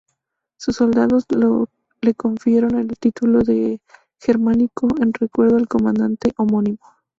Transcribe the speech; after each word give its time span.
Sus 0.57 0.77
soldados 0.77 1.25
le 1.29 2.15
confirieron 2.15 2.75
el 2.79 2.87
título 2.97 3.41
de 3.41 3.79
Germánico 4.19 4.87
en 4.99 5.13
recuerdo 5.13 5.57
al 5.57 5.67
comandante 5.67 6.33
homónimo. 6.37 6.79